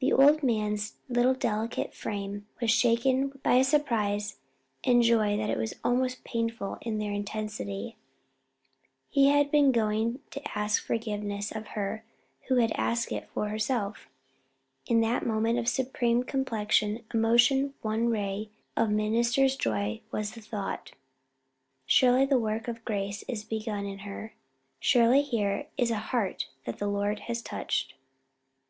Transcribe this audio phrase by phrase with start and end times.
[0.00, 4.36] The old man's little delicate frame was shaken by a surprise
[4.84, 7.96] and joy that was almost painful in their intensity.
[9.08, 12.04] He had been going to ask forgiveness of her
[12.48, 14.10] who asked it for herself.
[14.84, 16.82] In that moment of supreme complex
[17.14, 20.92] emotion one ray of the minister's joy was the thought,
[21.86, 24.34] "Surely the work of grace is begun in her
[24.80, 27.94] surely here is a heart that the Lord hath touched."